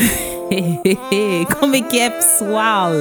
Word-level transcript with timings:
Como 1.58 1.76
é 1.76 1.82
que 1.82 1.98
é, 1.98 2.10
pessoal? 2.10 2.92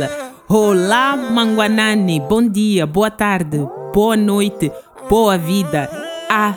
Olá, 0.47 1.15
Manguanani. 1.15 2.19
Bom 2.19 2.47
dia, 2.47 2.85
boa 2.85 3.09
tarde, 3.09 3.57
boa 3.93 4.17
noite, 4.17 4.71
boa 5.09 5.37
vida. 5.37 5.89
A 6.29 6.55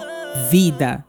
vida. 0.51 1.05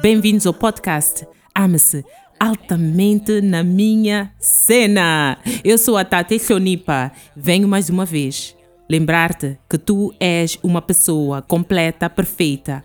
Bem-vindos 0.00 0.46
ao 0.46 0.54
podcast 0.54 1.26
Ame-se 1.54 2.04
altamente 2.38 3.40
na 3.40 3.62
minha 3.62 4.32
cena. 4.38 5.38
Eu 5.64 5.76
sou 5.76 5.96
a 5.96 6.04
Tati 6.04 6.38
Xonipa. 6.38 7.12
Venho 7.36 7.68
mais 7.68 7.90
uma 7.90 8.04
vez 8.04 8.56
lembrar-te 8.88 9.58
que 9.68 9.76
tu 9.76 10.14
és 10.18 10.58
uma 10.62 10.80
pessoa 10.80 11.42
completa, 11.42 12.08
perfeita, 12.08 12.84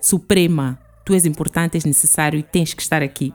suprema. 0.00 0.78
Tu 1.04 1.14
és 1.14 1.26
importante, 1.26 1.76
és 1.76 1.84
necessário 1.84 2.38
e 2.38 2.42
tens 2.42 2.72
que 2.72 2.82
estar 2.82 3.02
aqui. 3.02 3.34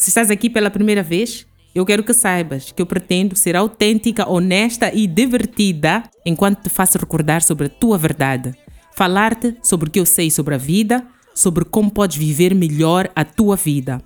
Se 0.00 0.08
estás 0.08 0.30
aqui 0.30 0.48
pela 0.48 0.70
primeira 0.70 1.02
vez, 1.02 1.46
eu 1.74 1.84
quero 1.84 2.02
que 2.02 2.14
saibas 2.14 2.72
que 2.72 2.80
eu 2.80 2.86
pretendo 2.86 3.36
ser 3.36 3.54
autêntica, 3.54 4.26
honesta 4.26 4.90
e 4.94 5.06
divertida 5.06 6.02
enquanto 6.24 6.62
te 6.62 6.70
faço 6.70 6.96
recordar 6.96 7.42
sobre 7.42 7.66
a 7.66 7.68
tua 7.68 7.98
verdade. 7.98 8.54
Falar-te 8.94 9.58
sobre 9.62 9.90
o 9.90 9.92
que 9.92 10.00
eu 10.00 10.06
sei 10.06 10.30
sobre 10.30 10.54
a 10.54 10.58
vida, 10.58 11.06
sobre 11.34 11.66
como 11.66 11.90
podes 11.90 12.16
viver 12.16 12.54
melhor 12.54 13.10
a 13.14 13.26
tua 13.26 13.56
vida. 13.56 14.00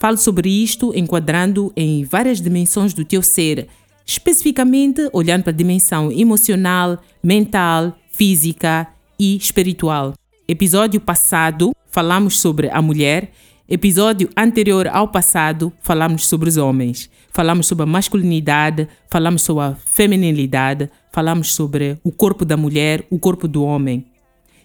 Falo 0.00 0.16
sobre 0.16 0.48
isto 0.48 0.90
enquadrando 0.96 1.70
em 1.76 2.02
várias 2.02 2.40
dimensões 2.40 2.94
do 2.94 3.04
teu 3.04 3.20
ser, 3.20 3.68
especificamente 4.06 5.06
olhando 5.12 5.42
para 5.42 5.52
a 5.52 5.56
dimensão 5.56 6.10
emocional, 6.10 6.98
mental, 7.22 7.94
física 8.10 8.88
e 9.18 9.36
espiritual. 9.36 10.14
Episódio 10.48 10.98
passado 10.98 11.72
falamos 11.90 12.40
sobre 12.40 12.70
a 12.70 12.80
mulher 12.80 13.30
Episódio 13.68 14.30
anterior 14.36 14.86
ao 14.86 15.08
passado, 15.08 15.72
falamos 15.82 16.28
sobre 16.28 16.48
os 16.48 16.56
homens, 16.56 17.10
falamos 17.32 17.66
sobre 17.66 17.82
a 17.82 17.86
masculinidade, 17.86 18.88
falamos 19.10 19.42
sobre 19.42 19.64
a 19.64 19.74
feminilidade, 19.74 20.88
falamos 21.12 21.52
sobre 21.52 21.98
o 22.04 22.12
corpo 22.12 22.44
da 22.44 22.56
mulher, 22.56 23.04
o 23.10 23.18
corpo 23.18 23.48
do 23.48 23.64
homem. 23.64 24.06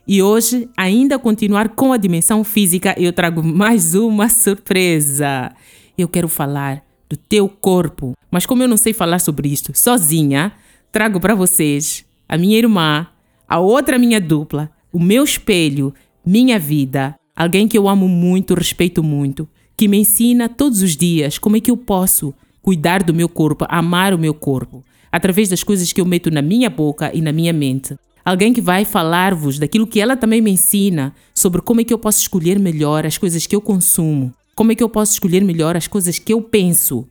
E 0.07 0.21
hoje, 0.21 0.69
ainda 0.77 1.17
continuar 1.17 1.69
com 1.69 1.91
a 1.91 1.97
dimensão 1.97 2.43
física, 2.43 2.93
eu 2.95 3.11
trago 3.11 3.41
mais 3.41 3.95
uma 3.95 4.29
surpresa. 4.29 5.51
Eu 5.97 6.07
quero 6.07 6.27
falar 6.27 6.83
do 7.09 7.17
teu 7.17 7.49
corpo, 7.49 8.13
mas 8.29 8.45
como 8.45 8.61
eu 8.61 8.67
não 8.67 8.77
sei 8.77 8.93
falar 8.93 9.17
sobre 9.17 9.49
isto 9.49 9.75
sozinha, 9.75 10.53
trago 10.91 11.19
para 11.19 11.33
vocês 11.33 12.05
a 12.29 12.37
minha 12.37 12.55
irmã, 12.55 13.07
a 13.49 13.59
outra 13.59 13.97
minha 13.97 14.21
dupla, 14.21 14.69
o 14.93 14.99
meu 14.99 15.23
espelho, 15.23 15.91
minha 16.23 16.59
vida, 16.59 17.15
alguém 17.35 17.67
que 17.67 17.77
eu 17.77 17.87
amo 17.87 18.07
muito, 18.07 18.53
respeito 18.53 19.01
muito, 19.03 19.47
que 19.75 19.87
me 19.87 19.97
ensina 19.97 20.47
todos 20.47 20.81
os 20.81 20.95
dias 20.95 21.37
como 21.37 21.57
é 21.57 21.59
que 21.59 21.71
eu 21.71 21.77
posso 21.77 22.33
cuidar 22.61 23.03
do 23.03 23.13
meu 23.13 23.27
corpo, 23.27 23.65
amar 23.67 24.13
o 24.13 24.19
meu 24.19 24.33
corpo, 24.33 24.83
através 25.11 25.49
das 25.49 25.63
coisas 25.63 25.91
que 25.91 25.99
eu 25.99 26.05
meto 26.05 26.29
na 26.29 26.41
minha 26.41 26.69
boca 26.69 27.11
e 27.13 27.21
na 27.21 27.31
minha 27.31 27.51
mente. 27.51 27.97
Alguém 28.23 28.53
que 28.53 28.61
vai 28.61 28.85
falar-vos 28.85 29.57
daquilo 29.57 29.87
que 29.87 29.99
ela 29.99 30.15
também 30.15 30.41
me 30.41 30.51
ensina 30.51 31.13
sobre 31.33 31.61
como 31.61 31.81
é 31.81 31.83
que 31.83 31.93
eu 31.93 31.97
posso 31.97 32.21
escolher 32.21 32.59
melhor 32.59 33.05
as 33.05 33.17
coisas 33.17 33.47
que 33.47 33.55
eu 33.55 33.61
consumo, 33.61 34.31
como 34.53 34.71
é 34.71 34.75
que 34.75 34.83
eu 34.83 34.89
posso 34.89 35.13
escolher 35.13 35.43
melhor 35.43 35.75
as 35.75 35.87
coisas 35.87 36.19
que 36.19 36.31
eu 36.31 36.41
penso, 36.41 37.07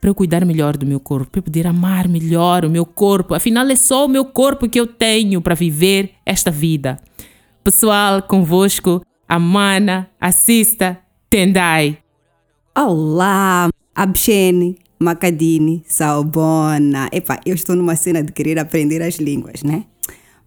para 0.00 0.10
eu 0.10 0.14
cuidar 0.14 0.44
melhor 0.44 0.76
do 0.76 0.86
meu 0.86 1.00
corpo, 1.00 1.30
para 1.30 1.38
eu 1.38 1.42
poder 1.44 1.66
amar 1.66 2.08
melhor 2.08 2.64
o 2.64 2.70
meu 2.70 2.84
corpo. 2.84 3.34
Afinal, 3.34 3.66
é 3.66 3.76
só 3.76 4.04
o 4.04 4.08
meu 4.08 4.24
corpo 4.24 4.68
que 4.68 4.78
eu 4.78 4.86
tenho 4.86 5.40
para 5.40 5.54
viver 5.54 6.10
esta 6.24 6.50
vida. 6.50 6.98
Pessoal, 7.62 8.22
convosco, 8.22 9.02
a 9.28 9.38
mana, 9.38 10.08
assista, 10.18 10.98
tendai. 11.28 11.98
Olá, 12.74 13.68
Abshene, 13.94 14.78
Macadini, 14.98 15.84
Salbona. 15.86 17.10
Epa, 17.12 17.38
eu 17.44 17.54
estou 17.54 17.76
numa 17.76 17.94
cena 17.94 18.22
de 18.22 18.32
querer 18.32 18.58
aprender 18.58 19.02
as 19.02 19.16
línguas, 19.16 19.62
né? 19.62 19.84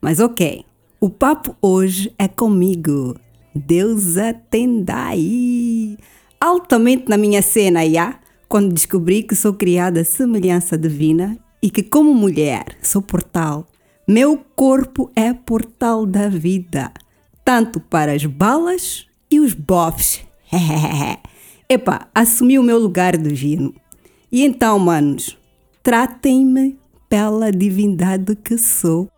Mas 0.02 0.20
ok, 0.20 0.66
o 1.00 1.12
papo 1.12 1.56
hoje 1.62 2.12
é 2.18 2.28
comigo, 2.28 3.16
Deusa 3.54 4.34
Tendai. 4.50 5.96
Altamente 6.40 7.08
na 7.08 7.18
minha 7.18 7.44
cena, 7.44 7.88
já, 7.88 8.20
quando 8.50 8.74
descobri 8.74 9.22
que 9.22 9.36
sou 9.36 9.54
criada 9.54 10.02
à 10.02 10.04
semelhança 10.04 10.76
divina 10.76 11.38
e 11.62 11.70
que, 11.70 11.84
como 11.84 12.16
mulher, 12.16 12.76
sou 12.82 13.04
portal. 13.04 13.68
Meu 14.08 14.40
corpo 14.56 15.12
é 15.16 15.32
portal 15.32 16.08
da 16.08 16.28
vida 16.28 16.92
tanto 17.52 17.82
para 17.82 18.14
as 18.14 18.26
balas 18.26 19.06
e 19.30 19.38
os 19.38 19.54
bofs. 19.54 20.22
Epa, 21.68 22.08
assumi 22.16 22.58
o 22.58 22.64
meu 22.64 22.80
lugar 22.80 23.18
do 23.18 23.36
gino. 23.36 23.76
E 24.32 24.46
então, 24.46 24.80
manos, 24.80 25.38
tratem-me 25.84 26.80
pela 27.10 27.52
divindade 27.52 28.38
que 28.38 28.58
sou. 28.58 29.10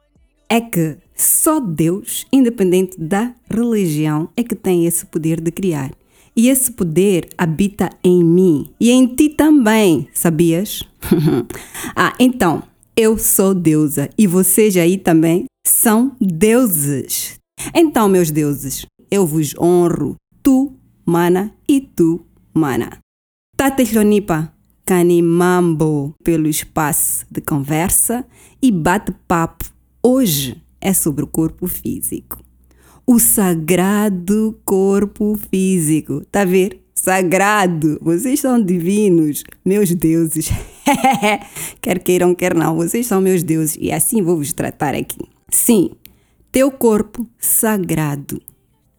É 0.49 0.59
que 0.59 0.97
só 1.15 1.59
Deus, 1.59 2.25
independente 2.33 2.99
da 2.99 3.35
religião, 3.47 4.27
é 4.35 4.41
que 4.41 4.55
tem 4.55 4.87
esse 4.87 5.05
poder 5.05 5.39
de 5.39 5.51
criar. 5.51 5.91
E 6.35 6.49
esse 6.49 6.71
poder 6.71 7.29
habita 7.37 7.91
em 8.03 8.23
mim 8.23 8.65
e 8.79 8.89
em 8.89 9.05
ti 9.05 9.29
também, 9.29 10.07
sabias? 10.11 10.81
ah, 11.95 12.13
então, 12.19 12.63
eu 12.97 13.15
sou 13.15 13.53
deusa 13.53 14.09
e 14.17 14.25
vocês 14.25 14.75
aí 14.75 14.97
também 14.97 15.45
são 15.63 16.15
deuses. 16.19 17.42
Então, 17.73 18.09
meus 18.09 18.31
deuses, 18.31 18.85
eu 19.11 19.25
vos 19.27 19.53
honro, 19.59 20.15
tu, 20.41 20.73
mana, 21.05 21.53
e 21.67 21.79
tu, 21.79 22.25
mana. 22.53 22.99
Tatelhonipa, 23.55 24.51
canimambo 24.85 26.15
pelo 26.23 26.47
espaço 26.47 27.25
de 27.29 27.41
conversa 27.41 28.25
e 28.61 28.71
bate-papo. 28.71 29.65
Hoje 30.01 30.61
é 30.81 30.93
sobre 30.93 31.23
o 31.23 31.27
corpo 31.27 31.67
físico. 31.67 32.43
O 33.05 33.19
sagrado 33.19 34.59
corpo 34.65 35.37
físico. 35.49 36.25
Tá 36.31 36.41
a 36.41 36.45
ver? 36.45 36.81
Sagrado. 36.95 37.99
Vocês 38.01 38.39
são 38.39 38.63
divinos, 38.63 39.43
meus 39.63 39.93
deuses. 39.93 40.49
quer 41.81 41.99
queiram, 41.99 42.33
quer 42.33 42.53
não, 42.53 42.75
vocês 42.75 43.07
são 43.07 43.21
meus 43.21 43.43
deuses 43.43 43.77
e 43.79 43.91
assim 43.91 44.21
vou 44.21 44.37
vos 44.37 44.53
tratar 44.53 44.95
aqui. 44.95 45.19
Sim, 45.49 45.91
teu 46.53 46.69
corpo 46.69 47.25
sagrado, 47.39 48.39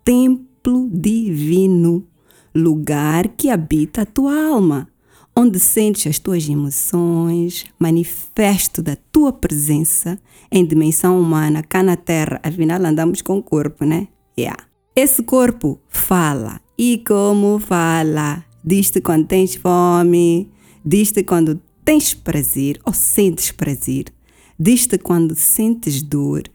templo 0.05 0.91
divino, 0.93 2.05
lugar 2.53 3.29
que 3.29 3.49
habita 3.49 4.03
a 4.03 4.05
tua 4.05 4.49
alma, 4.49 4.89
onde 5.37 5.61
sentes 5.61 6.09
as 6.09 6.19
tuas 6.19 6.49
emoções, 6.49 7.65
manifesto 7.79 8.83
da 8.83 8.97
tua 9.13 9.33
presença 9.33 10.19
em 10.51 10.67
dimensão 10.67 11.21
humana 11.21 11.63
cá 11.63 11.81
na 11.81 11.97
Terra. 11.97 12.41
Afinal, 12.43 12.85
andamos 12.85 13.23
com 13.23 13.39
o 13.39 13.43
corpo, 13.43 13.85
né? 13.85 14.09
Yeah. 14.37 14.61
Esse 14.97 15.23
corpo 15.23 15.79
fala. 15.89 16.61
E 16.77 17.05
como 17.07 17.61
fala? 17.61 18.45
Diz-te 18.65 19.01
quando 19.01 19.29
tens 19.29 19.55
fome, 19.55 20.51
diz-te 20.85 21.23
quando 21.23 21.61
tens 21.85 22.15
prazer 22.15 22.81
ou 22.85 22.93
sentes 22.93 23.53
prazer, 23.53 24.07
diz-te 24.59 24.99
quando 24.99 25.37
sentes 25.37 26.03
dor, 26.03 26.51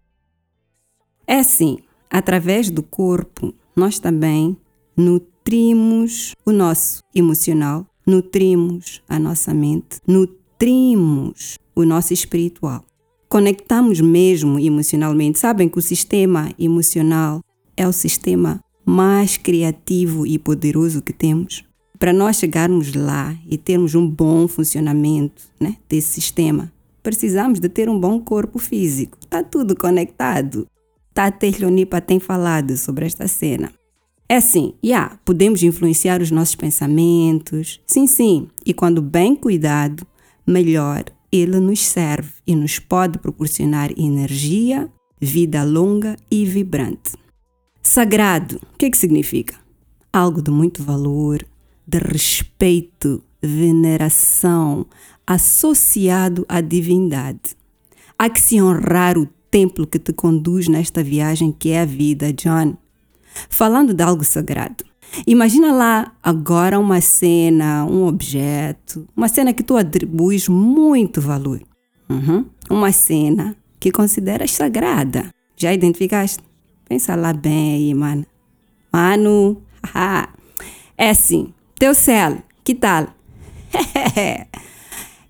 é 1.29 1.38
assim, 1.38 1.78
através 2.09 2.72
do 2.72 2.81
corpo, 2.81 3.53
nós 3.75 4.00
também 4.00 4.57
nutrimos 4.97 6.34
o 6.44 6.51
nosso 6.51 7.03
emocional, 7.13 7.85
nutrimos 8.03 9.03
a 9.07 9.19
nossa 9.19 9.53
mente, 9.53 10.00
nutrimos 10.07 11.59
o 11.75 11.85
nosso 11.85 12.13
espiritual. 12.13 12.84
Conectamos 13.29 14.01
mesmo 14.01 14.57
emocionalmente. 14.57 15.38
Sabem 15.38 15.69
que 15.69 15.78
o 15.78 15.84
sistema 15.84 16.50
emocional 16.57 17.41
é 17.78 17.88
o 17.88 17.94
sistema 17.94 18.59
mais 18.84 19.38
criativo 19.38 20.25
e 20.25 20.40
poderoso 20.40 20.99
que 20.99 21.14
temos. 21.14 21.64
Para 21.99 22.11
nós 22.11 22.37
chegarmos 22.37 22.96
lá 22.96 23.37
e 23.47 23.55
termos 23.55 23.93
um 23.93 24.09
bom 24.09 24.47
funcionamento 24.47 25.43
né, 25.59 25.78
desse 25.87 26.08
sistema, 26.08 26.73
precisamos 27.03 27.59
de 27.59 27.70
ter 27.70 27.87
um 27.87 27.99
bom 27.99 28.20
corpo 28.20 28.58
físico. 28.58 29.16
Está 29.22 29.43
tudo 29.43 29.78
conectado. 29.78 30.66
Tate 31.20 31.52
Leonipa 31.60 32.00
tem 32.00 32.18
falado 32.18 32.78
sobre 32.78 33.06
esta 33.06 33.28
cena. 33.28 33.74
É 34.30 34.38
assim, 34.38 34.74
yeah, 34.82 35.20
podemos 35.26 35.62
influenciar 35.62 36.22
os 36.22 36.32
nossos 36.32 36.56
pensamentos, 36.56 37.82
sim, 37.86 38.08
sim, 38.08 38.48
e 38.66 38.74
quando 38.74 39.02
bem 39.02 39.36
cuidado, 39.36 40.08
melhor 40.48 41.04
ele 41.30 41.60
nos 41.60 41.82
serve 41.82 42.32
e 42.48 42.56
nos 42.56 42.80
pode 42.80 43.20
proporcionar 43.20 43.92
energia, 44.00 44.90
vida 45.20 45.62
longa 45.66 46.16
e 46.32 46.46
vibrante. 46.46 47.18
Sagrado, 47.84 48.56
o 48.74 48.78
que, 48.78 48.86
é 48.86 48.90
que 48.90 48.98
significa? 48.98 49.56
Algo 50.14 50.42
de 50.42 50.52
muito 50.52 50.82
valor, 50.82 51.46
de 51.86 51.98
respeito, 51.98 53.22
veneração, 53.42 54.86
associado 55.28 56.46
à 56.48 56.62
divindade. 56.62 57.58
Há 58.18 58.30
que 58.30 58.40
se 58.40 58.62
honrar 58.62 59.18
o 59.18 59.28
templo 59.51 59.87
que 59.87 59.99
te 59.99 60.13
conduz 60.13 60.67
nesta 60.67 61.03
viagem 61.03 61.51
que 61.51 61.72
é 61.72 61.81
a 61.81 61.85
vida, 61.85 62.31
John. 62.34 62.75
Falando 63.49 63.93
de 63.93 64.03
algo 64.03 64.23
sagrado, 64.23 64.84
Imagina 65.25 65.73
lá 65.73 66.13
agora 66.22 66.79
uma 66.79 67.01
cena, 67.01 67.85
um 67.85 68.05
objeto, 68.05 69.07
uma 69.16 69.28
cena 69.28 69.53
que 69.53 69.63
tu 69.63 69.75
atribuis 69.75 70.47
muito 70.47 71.19
valor. 71.19 71.61
Uhum. 72.09 72.46
Uma 72.69 72.91
cena 72.91 73.55
que 73.79 73.91
consideras 73.91 74.51
sagrada. 74.51 75.34
Já 75.55 75.73
identificaste? 75.73 76.43
Pensa 76.87 77.16
lá 77.16 77.34
bem 77.34 77.75
aí, 77.75 77.93
mano. 77.93 78.25
Mano, 78.91 79.61
é 80.97 81.09
assim, 81.09 81.53
teu 81.78 81.93
céu, 81.93 82.37
que 82.63 82.73
tal? 82.73 83.07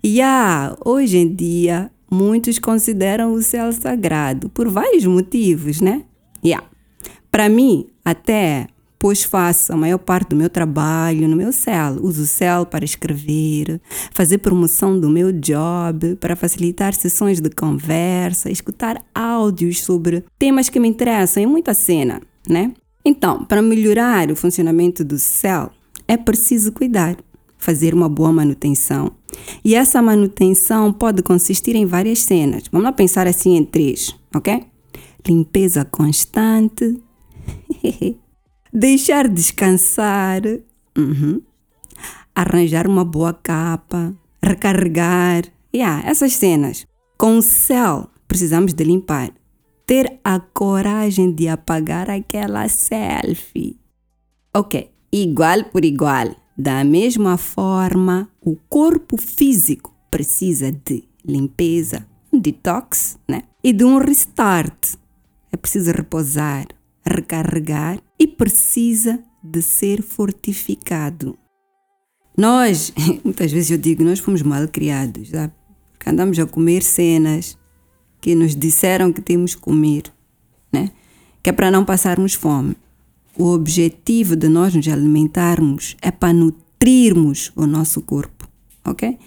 yeah, 0.04 0.74
hoje 0.84 1.18
em 1.18 1.34
dia, 1.34 1.90
muitos 2.10 2.58
consideram 2.58 3.32
o 3.32 3.42
céu 3.42 3.72
sagrado 3.72 4.48
por 4.48 4.68
vários 4.68 5.04
motivos, 5.06 5.80
né? 5.80 6.04
Yeah. 6.44 6.66
Para 7.30 7.48
mim, 7.48 7.86
até 8.04 8.66
pois 9.00 9.22
faço 9.22 9.72
a 9.72 9.76
maior 9.76 9.96
parte 9.96 10.28
do 10.28 10.36
meu 10.36 10.50
trabalho 10.50 11.26
no 11.26 11.34
meu 11.34 11.52
céu. 11.52 11.96
Uso 12.02 12.24
o 12.24 12.26
céu 12.26 12.66
para 12.66 12.84
escrever, 12.84 13.80
fazer 14.12 14.38
promoção 14.38 15.00
do 15.00 15.08
meu 15.08 15.32
job, 15.32 16.16
para 16.16 16.36
facilitar 16.36 16.92
sessões 16.92 17.40
de 17.40 17.48
conversa, 17.48 18.50
escutar 18.50 19.02
áudios 19.14 19.80
sobre 19.82 20.22
temas 20.38 20.68
que 20.68 20.78
me 20.78 20.86
interessam, 20.86 21.42
e 21.42 21.46
muita 21.46 21.72
cena, 21.72 22.20
né? 22.46 22.72
Então, 23.02 23.42
para 23.46 23.62
melhorar 23.62 24.30
o 24.30 24.36
funcionamento 24.36 25.02
do 25.02 25.18
céu, 25.18 25.70
é 26.06 26.18
preciso 26.18 26.70
cuidar, 26.70 27.16
fazer 27.56 27.94
uma 27.94 28.08
boa 28.08 28.30
manutenção. 28.30 29.12
E 29.64 29.74
essa 29.74 30.00
manutenção 30.00 30.92
pode 30.92 31.22
consistir 31.22 31.76
em 31.76 31.86
várias 31.86 32.20
cenas. 32.20 32.64
Vamos 32.70 32.84
lá 32.84 32.92
pensar 32.92 33.26
assim 33.26 33.56
em 33.56 33.64
três, 33.64 34.14
ok? 34.34 34.64
Limpeza 35.26 35.84
constante. 35.84 37.00
deixar 38.72 39.28
descansar, 39.28 40.42
uhum. 40.96 41.42
arranjar 42.34 42.86
uma 42.86 43.04
boa 43.04 43.32
capa, 43.32 44.14
recarregar. 44.42 45.44
Yeah, 45.74 46.08
essas 46.08 46.32
cenas. 46.32 46.86
Com 47.16 47.38
o 47.38 47.42
céu, 47.42 48.08
precisamos 48.26 48.72
de 48.72 48.82
limpar. 48.84 49.30
Ter 49.86 50.20
a 50.24 50.40
coragem 50.40 51.32
de 51.32 51.48
apagar 51.48 52.08
aquela 52.10 52.68
selfie. 52.68 53.78
Ok, 54.54 54.90
igual 55.12 55.64
por 55.64 55.84
igual. 55.84 56.34
Da 56.62 56.84
mesma 56.84 57.38
forma, 57.38 58.28
o 58.38 58.54
corpo 58.54 59.16
físico 59.16 59.96
precisa 60.10 60.70
de 60.70 61.04
limpeza, 61.24 62.06
um 62.30 62.38
detox, 62.38 63.18
né? 63.26 63.44
E 63.64 63.72
de 63.72 63.82
um 63.82 63.96
restart. 63.96 64.96
É 65.50 65.56
preciso 65.56 65.90
repousar, 65.90 66.66
recarregar 67.02 67.98
e 68.18 68.26
precisa 68.26 69.24
de 69.42 69.62
ser 69.62 70.02
fortificado. 70.02 71.38
Nós, 72.36 72.92
muitas 73.24 73.50
vezes 73.50 73.70
eu 73.70 73.78
digo, 73.78 74.04
nós 74.04 74.18
fomos 74.18 74.42
mal 74.42 74.68
criados, 74.68 75.30
sabe? 75.30 75.54
Porque 75.92 76.10
andamos 76.10 76.38
a 76.38 76.44
comer 76.44 76.82
cenas 76.82 77.56
que 78.20 78.34
nos 78.34 78.54
disseram 78.54 79.14
que 79.14 79.22
temos 79.22 79.54
que 79.54 79.62
comer, 79.62 80.12
né? 80.70 80.90
Que 81.42 81.48
é 81.48 81.54
para 81.54 81.70
não 81.70 81.86
passarmos 81.86 82.34
fome. 82.34 82.76
O 83.40 83.52
objetivo 83.54 84.36
de 84.36 84.48
nós 84.48 84.74
nos 84.74 84.86
alimentarmos 84.86 85.96
é 86.02 86.10
para 86.10 86.32
nutrirmos 86.32 87.50
o 87.56 87.66
nosso 87.66 88.02
corpo, 88.02 88.48
ok? 88.84 89.18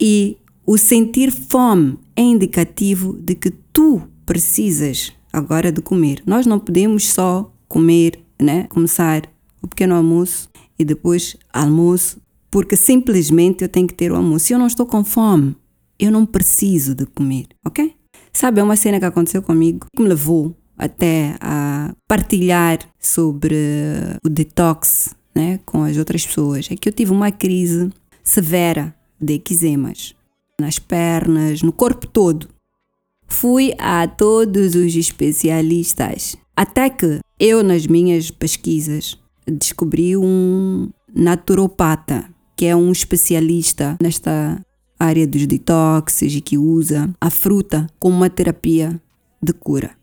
E 0.00 0.38
o 0.66 0.78
sentir 0.78 1.30
fome 1.30 1.98
é 2.16 2.22
indicativo 2.22 3.12
de 3.12 3.34
que 3.34 3.50
tu 3.50 4.02
precisas 4.24 5.12
agora 5.32 5.70
de 5.70 5.82
comer. 5.82 6.22
Nós 6.26 6.46
não 6.46 6.58
podemos 6.58 7.10
só 7.10 7.52
comer 7.68 8.24
né? 8.40 8.66
Começar 8.68 9.22
o 9.62 9.68
pequeno 9.68 9.94
almoço 9.94 10.48
e 10.78 10.84
depois 10.84 11.36
almoço, 11.52 12.20
porque 12.50 12.76
simplesmente 12.76 13.62
eu 13.62 13.68
tenho 13.68 13.86
que 13.86 13.94
ter 13.94 14.10
o 14.10 14.16
almoço. 14.16 14.46
Se 14.46 14.54
eu 14.54 14.58
não 14.58 14.66
estou 14.66 14.86
com 14.86 15.04
fome, 15.04 15.54
eu 15.98 16.10
não 16.10 16.24
preciso 16.24 16.94
de 16.94 17.06
comer, 17.06 17.48
ok? 17.64 17.94
Sabe, 18.32 18.60
é 18.60 18.62
uma 18.62 18.76
cena 18.76 18.98
que 18.98 19.04
aconteceu 19.04 19.42
comigo 19.42 19.86
que 19.94 20.02
me 20.02 20.08
levou 20.08 20.56
até 20.80 21.36
a 21.40 21.94
partilhar 22.08 22.78
sobre 22.98 23.54
o 24.24 24.28
detox 24.28 25.14
né, 25.34 25.60
com 25.66 25.84
as 25.84 25.98
outras 25.98 26.26
pessoas. 26.26 26.68
É 26.70 26.76
que 26.76 26.88
eu 26.88 26.92
tive 26.92 27.12
uma 27.12 27.30
crise 27.30 27.90
severa 28.24 28.94
de 29.20 29.34
eczemas 29.34 30.14
nas 30.58 30.78
pernas, 30.78 31.62
no 31.62 31.72
corpo 31.72 32.06
todo. 32.06 32.48
Fui 33.28 33.74
a 33.78 34.08
todos 34.08 34.74
os 34.74 34.96
especialistas, 34.96 36.36
até 36.56 36.90
que 36.90 37.20
eu, 37.38 37.62
nas 37.62 37.86
minhas 37.86 38.30
pesquisas, 38.30 39.18
descobri 39.46 40.16
um 40.16 40.90
naturopata, 41.14 42.28
que 42.56 42.66
é 42.66 42.74
um 42.74 42.90
especialista 42.90 43.96
nesta 44.02 44.60
área 44.98 45.26
dos 45.26 45.46
detoxes 45.46 46.34
e 46.34 46.40
que 46.40 46.58
usa 46.58 47.08
a 47.20 47.30
fruta 47.30 47.86
como 47.98 48.16
uma 48.16 48.28
terapia 48.28 49.00
de 49.42 49.52
cura. 49.52 49.99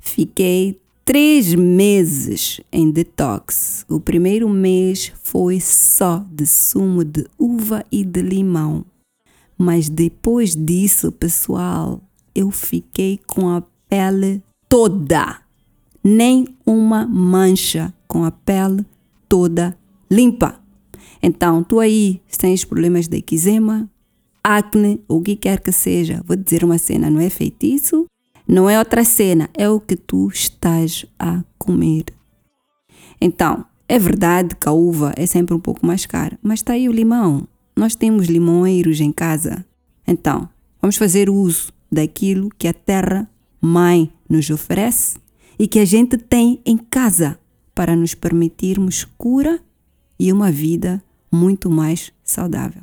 Fiquei 0.00 0.80
três 1.04 1.54
meses 1.54 2.60
em 2.72 2.90
detox. 2.90 3.84
O 3.88 4.00
primeiro 4.00 4.48
mês 4.48 5.12
foi 5.22 5.60
só 5.60 6.24
de 6.30 6.46
sumo 6.46 7.04
de 7.04 7.26
uva 7.38 7.84
e 7.90 8.04
de 8.04 8.22
limão. 8.22 8.84
Mas 9.58 9.88
depois 9.88 10.54
disso, 10.54 11.10
pessoal, 11.12 12.00
eu 12.34 12.50
fiquei 12.50 13.18
com 13.26 13.48
a 13.48 13.62
pele 13.88 14.42
toda 14.68 15.46
nem 16.06 16.46
uma 16.64 17.04
mancha, 17.04 17.92
com 18.06 18.22
a 18.22 18.30
pele 18.30 18.86
toda 19.28 19.76
limpa. 20.08 20.60
Então, 21.20 21.64
tu 21.64 21.80
aí 21.80 22.20
tens 22.38 22.64
problemas 22.64 23.08
de 23.08 23.16
eczema, 23.16 23.90
acne, 24.44 25.02
o 25.08 25.20
que 25.20 25.34
quer 25.34 25.58
que 25.60 25.72
seja, 25.72 26.22
vou 26.24 26.36
dizer 26.36 26.62
uma 26.62 26.78
cena, 26.78 27.10
não 27.10 27.18
é 27.18 27.28
feitiço, 27.28 28.06
não 28.46 28.70
é 28.70 28.78
outra 28.78 29.04
cena, 29.04 29.50
é 29.54 29.68
o 29.68 29.80
que 29.80 29.96
tu 29.96 30.28
estás 30.28 31.04
a 31.18 31.42
comer. 31.58 32.04
Então, 33.20 33.64
é 33.88 33.98
verdade 33.98 34.54
que 34.54 34.68
a 34.68 34.72
uva 34.72 35.12
é 35.16 35.26
sempre 35.26 35.54
um 35.54 35.60
pouco 35.60 35.84
mais 35.86 36.06
cara, 36.06 36.38
mas 36.42 36.60
está 36.60 36.74
aí 36.74 36.88
o 36.88 36.92
limão. 36.92 37.46
Nós 37.76 37.94
temos 37.94 38.26
limoeiros 38.26 39.00
em 39.00 39.12
casa. 39.12 39.64
Então, 40.06 40.48
vamos 40.80 40.96
fazer 40.96 41.28
uso 41.28 41.72
daquilo 41.90 42.50
que 42.56 42.68
a 42.68 42.72
terra 42.72 43.28
mãe 43.60 44.12
nos 44.28 44.48
oferece 44.50 45.16
e 45.58 45.66
que 45.66 45.78
a 45.78 45.84
gente 45.84 46.16
tem 46.16 46.60
em 46.64 46.76
casa 46.76 47.38
para 47.74 47.96
nos 47.96 48.14
permitirmos 48.14 49.04
cura 49.16 49.60
e 50.18 50.32
uma 50.32 50.50
vida 50.50 51.02
muito 51.32 51.68
mais 51.70 52.12
saudável. 52.24 52.82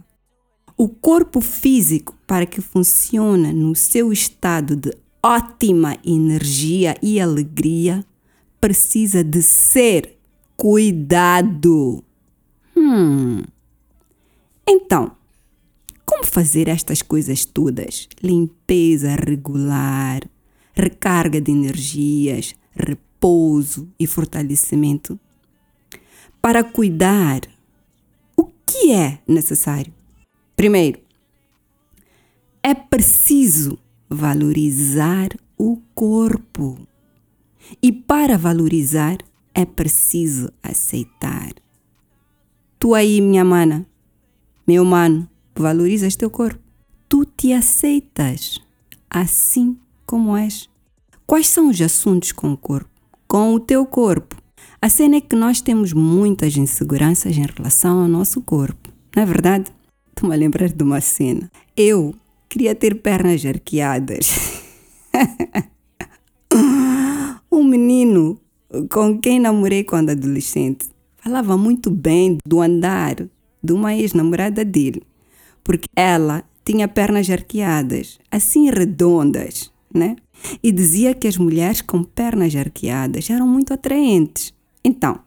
O 0.77 0.87
corpo 0.87 1.39
físico, 1.39 2.17
para 2.25 2.45
que 2.45 2.61
funcione 2.61 3.53
no 3.53 3.75
seu 3.75 4.11
estado 4.11 4.75
de 4.75 4.91
ótima 5.23 5.97
energia 6.05 6.97
e 7.01 7.19
alegria, 7.19 8.05
precisa 8.59 9.23
de 9.23 9.41
ser 9.41 10.17
cuidado. 10.57 12.03
Hum. 12.75 13.41
Então, 14.67 15.15
como 16.05 16.25
fazer 16.25 16.67
estas 16.67 17.01
coisas 17.01 17.45
todas? 17.45 18.09
Limpeza 18.21 19.15
regular, 19.15 20.21
recarga 20.73 21.39
de 21.39 21.51
energias, 21.51 22.53
repouso 22.75 23.87
e 23.97 24.05
fortalecimento. 24.05 25.17
Para 26.41 26.63
cuidar, 26.63 27.41
o 28.35 28.45
que 28.65 28.91
é 28.91 29.19
necessário? 29.25 29.93
Primeiro, 30.57 30.99
é 32.61 32.73
preciso 32.73 33.79
valorizar 34.09 35.29
o 35.57 35.77
corpo. 35.93 36.87
E 37.81 37.91
para 37.91 38.37
valorizar, 38.37 39.17
é 39.53 39.65
preciso 39.65 40.51
aceitar. 40.61 41.53
Tu 42.79 42.93
aí, 42.93 43.21
minha 43.21 43.45
mana, 43.45 43.85
meu 44.67 44.83
mano, 44.83 45.29
valorizas 45.55 46.15
teu 46.15 46.29
corpo. 46.29 46.59
Tu 47.07 47.25
te 47.25 47.53
aceitas 47.53 48.59
assim 49.09 49.77
como 50.05 50.35
és. 50.35 50.69
Quais 51.25 51.47
são 51.47 51.69
os 51.69 51.79
assuntos 51.81 52.31
com 52.31 52.51
o 52.51 52.57
corpo? 52.57 52.89
Com 53.27 53.53
o 53.53 53.59
teu 53.59 53.85
corpo. 53.85 54.35
A 54.81 54.89
cena 54.89 55.15
é 55.15 55.21
que 55.21 55.35
nós 55.35 55.61
temos 55.61 55.93
muitas 55.93 56.57
inseguranças 56.57 57.37
em 57.37 57.45
relação 57.45 58.01
ao 58.01 58.07
nosso 58.07 58.41
corpo, 58.41 58.89
não 59.15 59.23
é 59.23 59.25
verdade? 59.25 59.71
Estou-me 60.09 60.35
a 60.35 60.37
lembrar 60.37 60.69
de 60.69 60.83
uma 60.83 60.99
cena. 60.99 61.49
Eu 61.75 62.13
queria 62.53 62.75
ter 62.75 63.01
pernas 63.01 63.43
arqueadas. 63.43 64.61
um 67.51 67.63
menino 67.63 68.39
com 68.91 69.19
quem 69.19 69.39
namorei 69.39 69.83
quando 69.83 70.11
adolescente 70.11 70.87
falava 71.17 71.57
muito 71.57 71.89
bem 71.89 72.37
do 72.45 72.61
andar 72.61 73.15
de 73.63 73.73
uma 73.73 73.95
ex-namorada 73.95 74.63
dele, 74.63 75.01
porque 75.63 75.87
ela 75.95 76.43
tinha 76.63 76.87
pernas 76.87 77.27
arqueadas, 77.27 78.19
assim 78.29 78.69
redondas, 78.69 79.71
né? 79.91 80.15
E 80.61 80.71
dizia 80.71 81.15
que 81.15 81.27
as 81.27 81.37
mulheres 81.37 81.81
com 81.81 82.03
pernas 82.03 82.55
arqueadas 82.55 83.31
eram 83.31 83.47
muito 83.47 83.73
atraentes. 83.73 84.53
Então, 84.85 85.19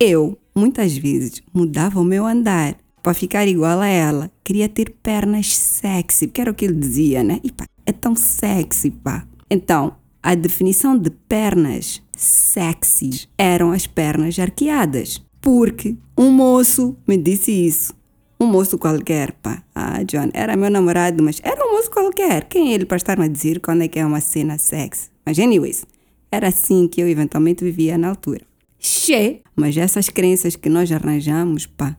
Eu, 0.00 0.36
muitas 0.54 0.96
vezes, 0.96 1.40
mudava 1.52 2.00
o 2.00 2.04
meu 2.04 2.24
andar 2.26 2.76
para 3.08 3.14
ficar 3.14 3.48
igual 3.48 3.80
a 3.80 3.86
ela. 3.86 4.30
Queria 4.44 4.68
ter 4.68 4.90
pernas 5.02 5.56
sexy, 5.56 6.26
porque 6.26 6.42
era 6.42 6.50
o 6.50 6.54
que 6.54 6.66
ele 6.66 6.74
dizia, 6.74 7.24
né? 7.24 7.40
E 7.42 7.50
pá, 7.50 7.64
é 7.86 7.90
tão 7.90 8.14
sexy, 8.14 8.90
pá. 8.90 9.26
Então, 9.50 9.96
a 10.22 10.34
definição 10.34 10.94
de 10.98 11.08
pernas 11.08 12.02
sexy 12.14 13.26
eram 13.38 13.72
as 13.72 13.86
pernas 13.86 14.38
arqueadas. 14.38 15.24
Porque 15.40 15.96
um 16.18 16.30
moço 16.30 16.98
me 17.08 17.16
disse 17.16 17.50
isso. 17.50 17.94
Um 18.38 18.44
moço 18.44 18.76
qualquer, 18.76 19.32
pá. 19.32 19.62
Ah, 19.74 20.02
John, 20.02 20.28
era 20.34 20.54
meu 20.54 20.70
namorado, 20.70 21.24
mas 21.24 21.40
era 21.42 21.64
um 21.64 21.76
moço 21.76 21.90
qualquer. 21.90 22.44
Quem 22.44 22.72
é 22.72 22.74
ele 22.74 22.84
para 22.84 22.98
estar-me 22.98 23.24
a 23.24 23.28
dizer 23.28 23.60
quando 23.60 23.84
é 23.84 23.88
que 23.88 23.98
é 23.98 24.04
uma 24.04 24.20
cena 24.20 24.58
sexy? 24.58 25.08
Mas, 25.24 25.38
anyways, 25.38 25.86
era 26.30 26.48
assim 26.48 26.86
que 26.86 27.00
eu 27.00 27.08
eventualmente 27.08 27.64
vivia 27.64 27.96
na 27.96 28.10
altura. 28.10 28.44
Che, 28.78 29.40
mas 29.56 29.78
essas 29.78 30.10
crenças 30.10 30.56
que 30.56 30.68
nós 30.68 30.92
arranjamos, 30.92 31.64
pá. 31.64 31.96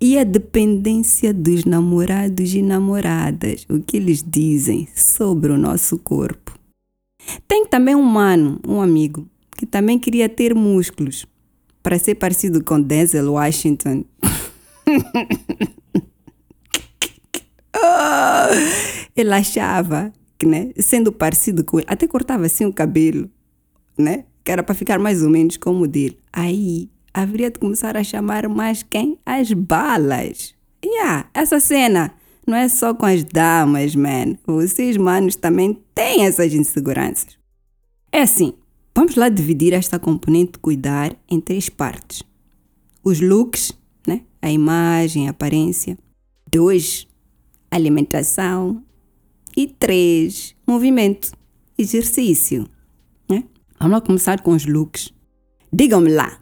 E 0.00 0.18
a 0.18 0.24
dependência 0.24 1.32
dos 1.32 1.64
namorados 1.64 2.54
e 2.54 2.62
namoradas, 2.62 3.64
o 3.68 3.80
que 3.80 3.96
eles 3.96 4.24
dizem 4.26 4.88
sobre 4.94 5.52
o 5.52 5.58
nosso 5.58 5.98
corpo. 5.98 6.58
Tem 7.46 7.66
também 7.66 7.94
um 7.94 8.02
mano, 8.02 8.58
um 8.66 8.80
amigo, 8.80 9.28
que 9.56 9.66
também 9.66 9.98
queria 9.98 10.28
ter 10.28 10.54
músculos 10.54 11.26
para 11.82 11.98
ser 11.98 12.14
parecido 12.16 12.62
com 12.64 12.80
Denzel 12.80 13.32
Washington. 13.32 14.04
ele 19.16 19.32
achava 19.32 20.12
que, 20.38 20.46
né, 20.46 20.70
sendo 20.78 21.12
parecido 21.12 21.64
com 21.64 21.78
ele, 21.78 21.86
até 21.88 22.06
cortava 22.06 22.46
assim 22.46 22.64
o 22.64 22.72
cabelo, 22.72 23.30
né? 23.96 24.24
Que 24.42 24.50
era 24.50 24.62
para 24.62 24.74
ficar 24.74 24.98
mais 24.98 25.22
ou 25.22 25.28
menos 25.30 25.56
como 25.56 25.84
o 25.84 25.88
dele. 25.88 26.18
Aí 26.32 26.88
haveria 27.12 27.50
de 27.50 27.58
começar 27.58 27.96
a 27.96 28.04
chamar 28.04 28.48
mais 28.48 28.82
quem? 28.82 29.18
As 29.24 29.52
balas. 29.52 30.54
Yeah, 30.84 31.28
essa 31.34 31.60
cena 31.60 32.14
não 32.46 32.56
é 32.56 32.68
só 32.68 32.94
com 32.94 33.06
as 33.06 33.22
damas, 33.22 33.94
man. 33.94 34.36
Vocês, 34.46 34.96
manos, 34.96 35.36
também 35.36 35.78
têm 35.94 36.24
essas 36.24 36.52
inseguranças. 36.54 37.38
É 38.10 38.22
assim, 38.22 38.54
vamos 38.94 39.14
lá 39.14 39.28
dividir 39.28 39.72
esta 39.72 39.98
componente 39.98 40.52
de 40.52 40.58
cuidar 40.58 41.14
em 41.30 41.40
três 41.40 41.68
partes. 41.68 42.22
Os 43.04 43.20
looks, 43.20 43.72
né? 44.06 44.22
a 44.42 44.50
imagem, 44.50 45.28
a 45.28 45.30
aparência. 45.30 45.96
Dois, 46.50 47.06
alimentação. 47.70 48.82
E 49.56 49.66
três, 49.66 50.54
movimento, 50.66 51.32
exercício. 51.76 52.68
Né? 53.28 53.44
Vamos 53.78 53.92
lá 53.94 54.00
começar 54.00 54.40
com 54.40 54.52
os 54.52 54.64
looks. 54.64 55.12
Digam-me 55.72 56.10
lá, 56.12 56.40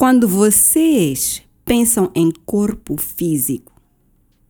quando 0.00 0.26
vocês 0.26 1.42
pensam 1.62 2.10
em 2.14 2.32
corpo 2.46 2.96
físico, 2.96 3.70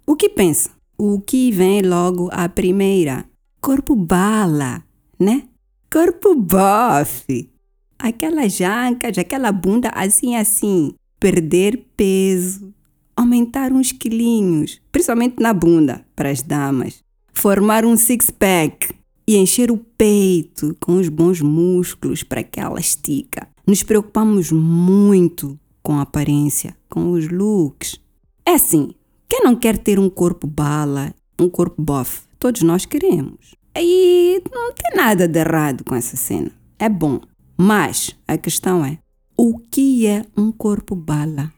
o 0.06 0.14
que 0.14 0.28
pensam? 0.28 0.70
O 0.96 1.20
que 1.20 1.50
vem 1.50 1.82
logo 1.82 2.28
à 2.30 2.48
primeira? 2.48 3.24
Corpo 3.60 3.96
bala, 3.96 4.84
né? 5.18 5.48
Corpo 5.92 6.36
bofe. 6.36 7.50
Aquelas 7.98 8.60
ancas, 8.60 9.18
aquela 9.18 9.50
bunda 9.50 9.88
assim 9.88 10.36
assim. 10.36 10.94
Perder 11.18 11.84
peso, 11.96 12.72
aumentar 13.16 13.72
uns 13.72 13.90
quilinhos, 13.90 14.80
principalmente 14.92 15.42
na 15.42 15.52
bunda, 15.52 16.06
para 16.14 16.30
as 16.30 16.42
damas. 16.42 17.02
Formar 17.32 17.84
um 17.84 17.96
six-pack 17.96 18.94
e 19.26 19.36
encher 19.36 19.72
o 19.72 19.76
peito 19.76 20.76
com 20.78 20.92
os 20.94 21.08
bons 21.08 21.40
músculos 21.40 22.22
para 22.22 22.44
que 22.44 22.60
ela 22.60 22.78
estica. 22.78 23.48
Nos 23.70 23.84
preocupamos 23.84 24.50
muito 24.50 25.56
com 25.80 26.00
a 26.00 26.02
aparência, 26.02 26.76
com 26.88 27.12
os 27.12 27.28
looks. 27.28 28.00
É 28.44 28.54
assim, 28.54 28.96
quem 29.28 29.44
não 29.44 29.54
quer 29.54 29.78
ter 29.78 29.96
um 29.96 30.10
corpo 30.10 30.44
bala, 30.44 31.14
um 31.38 31.48
corpo 31.48 31.80
bof? 31.80 32.22
Todos 32.36 32.62
nós 32.62 32.84
queremos. 32.84 33.54
E 33.78 34.42
não 34.52 34.72
tem 34.72 34.96
nada 34.96 35.28
de 35.28 35.38
errado 35.38 35.84
com 35.84 35.94
essa 35.94 36.16
cena. 36.16 36.50
É 36.80 36.88
bom. 36.88 37.20
Mas 37.56 38.10
a 38.26 38.36
questão 38.36 38.84
é: 38.84 38.98
o 39.36 39.56
que 39.56 40.04
é 40.04 40.26
um 40.36 40.50
corpo 40.50 40.96
bala? 40.96 41.52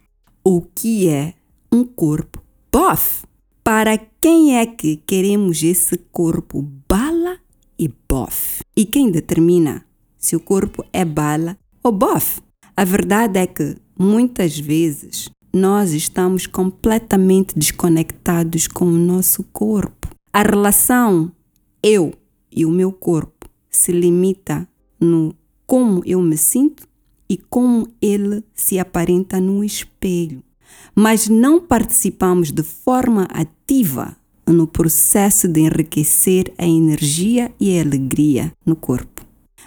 O 0.45 0.61
que 0.61 1.09
é 1.09 1.33
um 1.73 1.83
corpo 1.83 2.42
bof? 2.71 3.25
Para 3.64 3.97
quem 4.21 4.59
é 4.59 4.66
que 4.66 4.97
queremos 4.97 5.62
esse 5.62 5.97
corpo 5.97 6.61
bala 6.87 7.38
e 7.78 7.88
bof? 8.07 8.61
E 8.76 8.85
quem 8.85 9.11
determina 9.11 9.83
se 10.19 10.37
o 10.37 10.40
corpo 10.40 10.85
é 10.92 11.07
bala 11.07 11.57
ou 11.83 11.91
bof? 11.91 12.41
A 12.77 12.85
verdade 12.85 13.39
é 13.39 13.47
que 13.47 13.77
muitas 13.99 14.59
vezes 14.59 15.29
nós 15.53 15.93
estamos 15.93 16.47
completamente 16.47 17.59
desconectados 17.59 18.67
com 18.67 18.87
o 18.87 18.99
nosso 18.99 19.43
corpo. 19.53 20.09
A 20.33 20.43
relação 20.43 21.31
eu 21.83 22.15
e 22.51 22.65
o 22.65 22.71
meu 22.71 22.93
corpo 22.93 23.49
se 23.69 23.93
limita 23.93 24.67
no 25.01 25.35
como 25.67 26.03
eu 26.07 26.21
me 26.23 26.37
sinto 26.37 26.87
e 27.29 27.37
como 27.37 27.89
ele 28.01 28.45
se 28.55 28.79
aparenta 28.79 29.41
no 29.41 29.65
espelho. 29.65 30.43
Mas 30.95 31.29
não 31.29 31.61
participamos 31.61 32.53
de 32.53 32.62
forma 32.62 33.25
ativa 33.25 34.17
no 34.47 34.67
processo 34.67 35.49
de 35.49 35.61
enriquecer 35.61 36.53
a 36.57 36.67
energia 36.67 37.53
e 37.59 37.77
a 37.77 37.83
alegria 37.83 38.53
no 38.65 38.77
corpo. 38.77 39.23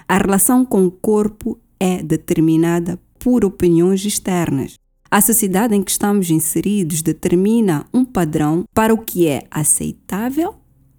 A 0.07 0.17
relação 0.17 0.63
com 0.63 0.85
o 0.85 0.91
corpo 0.91 1.57
é 1.79 2.01
determinada 2.01 2.99
por 3.19 3.43
opiniões 3.43 4.05
externas, 4.05 4.75
a 5.09 5.21
sociedade 5.21 5.75
em 5.75 5.81
que 5.81 5.91
estamos 5.91 6.29
inseridos 6.29 7.01
determina 7.01 7.85
um 7.93 8.03
padrão 8.03 8.65
para 8.73 8.93
o 8.93 8.97
que 8.97 9.27
é 9.27 9.47
aceitável 9.49 10.55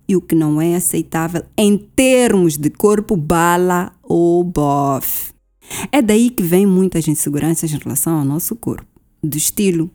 e 0.08 0.16
o 0.16 0.20
que 0.20 0.34
não 0.34 0.60
é 0.60 0.74
aceitável 0.74 1.42
em 1.56 1.76
termos 1.76 2.56
de 2.56 2.70
corpo 2.70 3.16
bala 3.16 3.92
ou 4.02 4.42
bof. 4.42 5.32
É 5.90 6.00
daí 6.00 6.30
que 6.30 6.42
vem 6.42 6.64
muitas 6.64 7.08
inseguranças 7.08 7.72
em 7.72 7.76
relação 7.76 8.18
ao 8.18 8.24
nosso 8.24 8.54
corpo. 8.56 8.86
Do 9.22 9.36
estilo, 9.36 9.90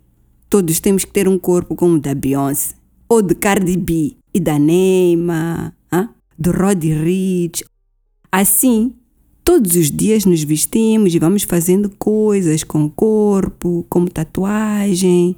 todos 0.50 0.80
temos 0.80 1.06
que 1.06 1.14
ter 1.14 1.28
um 1.28 1.40
corpo 1.40 1.76
como 1.76 1.96
o 1.96 2.00
da 2.00 2.14
Beyoncé, 2.14 2.76
ou 3.08 3.22
de 3.22 3.34
Cardi 3.34 3.78
B 3.78 4.18
e 4.34 4.40
da 4.40 4.60
Neymar, 4.60 5.74
hein? 5.92 6.10
do 6.38 6.52
Roddy 6.52 6.94
Rich. 6.94 7.64
Assim, 8.32 8.94
Todos 9.44 9.76
os 9.76 9.90
dias 9.90 10.26
nos 10.26 10.44
vestimos 10.44 11.14
e 11.14 11.20
vamos 11.20 11.44
fazendo 11.44 11.90
coisas 11.98 12.64
com 12.64 12.86
o 12.86 12.90
corpo, 12.90 13.86
como 13.90 14.10
tatuagem, 14.10 15.36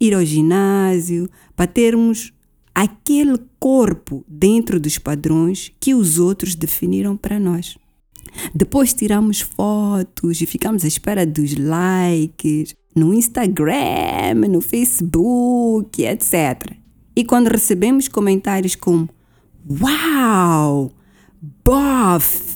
ir 0.00 0.14
ao 0.14 0.24
ginásio, 0.24 1.28
para 1.54 1.66
termos 1.66 2.32
aquele 2.74 3.38
corpo 3.58 4.22
dentro 4.28 4.78
dos 4.78 4.98
padrões 4.98 5.72
que 5.80 5.94
os 5.94 6.18
outros 6.18 6.54
definiram 6.54 7.16
para 7.16 7.40
nós. 7.40 7.76
Depois 8.54 8.92
tiramos 8.92 9.40
fotos 9.40 10.40
e 10.42 10.46
ficamos 10.46 10.84
à 10.84 10.86
espera 10.86 11.26
dos 11.26 11.56
likes 11.56 12.74
no 12.94 13.14
Instagram, 13.14 14.46
no 14.48 14.60
Facebook, 14.60 16.04
etc. 16.04 16.72
E 17.14 17.24
quando 17.24 17.48
recebemos 17.48 18.08
comentários 18.08 18.74
como 18.74 19.08
Uau! 19.68 20.92
Bof! 21.64 22.55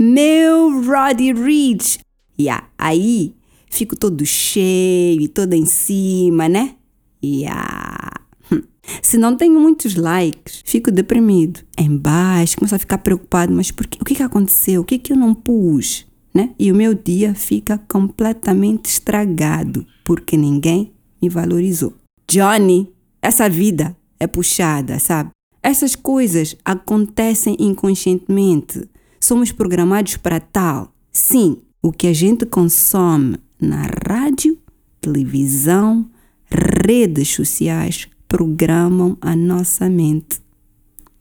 Meu 0.00 0.80
Roddy 0.80 1.32
Rich. 1.32 1.98
Yeah, 2.38 2.68
aí 2.78 3.34
fico 3.68 3.96
todo 3.96 4.24
cheio 4.24 5.20
e 5.20 5.26
toda 5.26 5.56
em 5.56 5.66
cima, 5.66 6.48
né? 6.48 6.76
Yeah. 7.22 8.12
Hum. 8.52 8.62
Se 9.02 9.18
não 9.18 9.36
tenho 9.36 9.58
muitos 9.58 9.96
likes, 9.96 10.62
fico 10.64 10.92
deprimido. 10.92 11.60
Embaixo, 11.76 12.58
começo 12.58 12.76
a 12.76 12.78
ficar 12.78 12.98
preocupado, 12.98 13.52
mas 13.52 13.72
por 13.72 13.88
quê? 13.88 13.98
o 14.00 14.04
que, 14.04 14.14
que 14.14 14.22
aconteceu? 14.22 14.82
O 14.82 14.84
que, 14.84 14.98
que 14.98 15.12
eu 15.12 15.16
não 15.16 15.34
pus? 15.34 16.06
Né? 16.32 16.50
E 16.56 16.70
o 16.70 16.76
meu 16.76 16.94
dia 16.94 17.34
fica 17.34 17.76
completamente 17.88 18.86
estragado 18.86 19.84
porque 20.04 20.36
ninguém 20.36 20.92
me 21.20 21.28
valorizou. 21.28 21.92
Johnny, 22.28 22.88
essa 23.20 23.48
vida 23.48 23.96
é 24.20 24.28
puxada, 24.28 25.00
sabe? 25.00 25.30
Essas 25.60 25.96
coisas 25.96 26.56
acontecem 26.64 27.56
inconscientemente. 27.58 28.88
Somos 29.20 29.52
programados 29.52 30.16
para 30.16 30.40
tal. 30.40 30.92
Sim, 31.12 31.58
o 31.82 31.92
que 31.92 32.06
a 32.06 32.12
gente 32.12 32.46
consome 32.46 33.38
na 33.60 33.86
rádio, 34.08 34.58
televisão, 35.00 36.08
redes 36.50 37.28
sociais 37.28 38.08
programam 38.26 39.16
a 39.20 39.34
nossa 39.34 39.88
mente. 39.88 40.40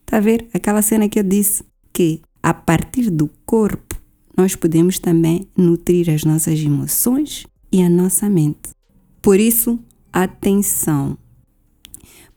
Está 0.01 0.17
a 0.17 0.21
ver 0.21 0.47
aquela 0.53 0.81
cena 0.81 1.09
que 1.09 1.19
eu 1.19 1.23
disse? 1.23 1.63
Que 1.91 2.21
a 2.41 2.53
partir 2.53 3.09
do 3.09 3.29
corpo 3.45 3.95
nós 4.37 4.55
podemos 4.55 4.99
também 4.99 5.47
nutrir 5.57 6.09
as 6.09 6.23
nossas 6.23 6.59
emoções 6.59 7.47
e 7.71 7.81
a 7.81 7.89
nossa 7.89 8.29
mente. 8.29 8.69
Por 9.21 9.39
isso, 9.39 9.79
atenção. 10.13 11.17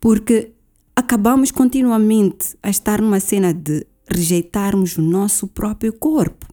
Porque 0.00 0.52
acabamos 0.96 1.50
continuamente 1.50 2.56
a 2.62 2.70
estar 2.70 3.02
numa 3.02 3.20
cena 3.20 3.52
de 3.52 3.86
rejeitarmos 4.12 4.96
o 4.96 5.02
nosso 5.02 5.46
próprio 5.46 5.92
corpo. 5.92 6.46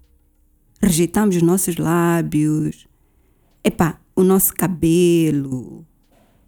Rejeitamos 0.82 1.36
os 1.36 1.42
nossos 1.42 1.78
lábios. 1.78 2.88
Epá, 3.64 4.00
o 4.16 4.24
nosso 4.24 4.54
cabelo, 4.54 5.86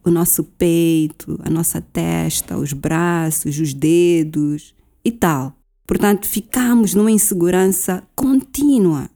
o 0.03 0.11
nosso 0.11 0.43
peito, 0.43 1.39
a 1.43 1.49
nossa 1.49 1.81
testa, 1.81 2.57
os 2.57 2.73
braços, 2.73 3.59
os 3.59 3.73
dedos 3.73 4.73
e 5.03 5.11
tal. 5.11 5.55
Portanto, 5.85 6.27
ficamos 6.27 6.93
numa 6.93 7.11
insegurança 7.11 8.03
contínua. 8.15 9.09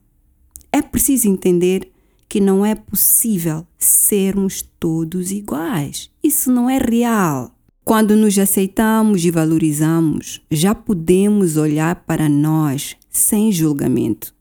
É 0.72 0.82
preciso 0.82 1.28
entender 1.28 1.92
que 2.28 2.40
não 2.40 2.66
é 2.66 2.74
possível 2.74 3.64
sermos 3.78 4.62
todos 4.80 5.30
iguais. 5.30 6.10
Isso 6.22 6.50
não 6.50 6.68
é 6.68 6.78
real. 6.78 7.54
Quando 7.84 8.16
nos 8.16 8.38
aceitamos 8.38 9.26
e 9.26 9.30
valorizamos, 9.30 10.40
já 10.50 10.74
podemos 10.74 11.58
olhar 11.58 11.96
para 12.06 12.30
nós 12.30 12.96
sem 13.10 13.52
julgamento 13.52 14.34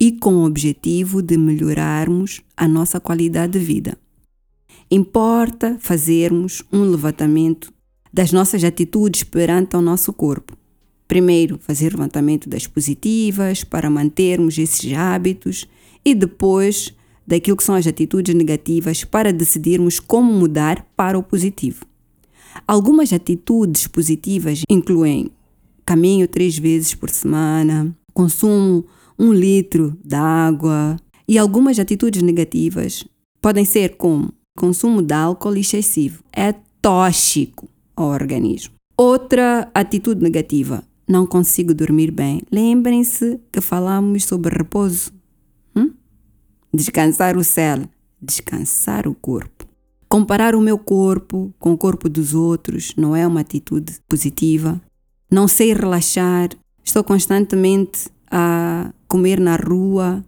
e 0.00 0.10
com 0.10 0.36
o 0.36 0.46
objetivo 0.46 1.20
de 1.20 1.36
melhorarmos 1.36 2.40
a 2.56 2.66
nossa 2.66 2.98
qualidade 2.98 3.58
de 3.58 3.58
vida. 3.58 3.98
Importa 4.90 5.76
fazermos 5.78 6.62
um 6.72 6.82
levantamento 6.82 7.70
das 8.10 8.32
nossas 8.32 8.64
atitudes 8.64 9.22
perante 9.22 9.76
o 9.76 9.82
nosso 9.82 10.10
corpo. 10.10 10.56
Primeiro, 11.06 11.58
fazer 11.58 11.92
levantamento 11.92 12.48
das 12.48 12.66
positivas 12.66 13.62
para 13.64 13.90
mantermos 13.90 14.56
esses 14.56 14.90
hábitos 14.94 15.68
e 16.02 16.14
depois 16.14 16.94
daquilo 17.26 17.58
que 17.58 17.64
são 17.64 17.74
as 17.74 17.86
atitudes 17.86 18.34
negativas 18.34 19.04
para 19.04 19.30
decidirmos 19.30 20.00
como 20.00 20.32
mudar 20.32 20.86
para 20.96 21.18
o 21.18 21.22
positivo. 21.22 21.84
Algumas 22.66 23.12
atitudes 23.12 23.86
positivas 23.86 24.62
incluem 24.68 25.30
caminho 25.84 26.28
três 26.28 26.58
vezes 26.58 26.94
por 26.94 27.10
semana, 27.10 27.96
consumo 28.12 28.84
um 29.18 29.32
litro 29.32 29.96
de 30.04 30.14
água 30.14 30.96
e 31.26 31.38
algumas 31.38 31.78
atitudes 31.78 32.22
negativas 32.22 33.04
podem 33.40 33.64
ser 33.64 33.96
como 33.96 34.32
consumo 34.56 35.02
de 35.02 35.14
álcool 35.14 35.56
excessivo. 35.56 36.22
É 36.32 36.54
tóxico 36.80 37.68
ao 37.96 38.08
organismo. 38.08 38.74
Outra 38.96 39.70
atitude 39.74 40.22
negativa, 40.22 40.82
não 41.06 41.26
consigo 41.26 41.72
dormir 41.72 42.10
bem. 42.10 42.42
Lembrem-se 42.50 43.40
que 43.50 43.60
falamos 43.60 44.24
sobre 44.24 44.56
repouso. 44.56 45.12
Hum? 45.74 45.92
Descansar 46.72 47.36
o 47.36 47.44
cérebro, 47.44 47.88
descansar 48.20 49.06
o 49.06 49.14
corpo. 49.14 49.57
Comparar 50.08 50.54
o 50.54 50.60
meu 50.60 50.78
corpo 50.78 51.52
com 51.58 51.72
o 51.72 51.78
corpo 51.78 52.08
dos 52.08 52.34
outros 52.34 52.94
não 52.96 53.14
é 53.14 53.26
uma 53.26 53.40
atitude 53.40 53.94
positiva. 54.08 54.80
Não 55.30 55.46
sei 55.46 55.74
relaxar, 55.74 56.48
estou 56.82 57.04
constantemente 57.04 58.08
a 58.30 58.92
comer 59.06 59.38
na 59.38 59.56
rua, 59.56 60.24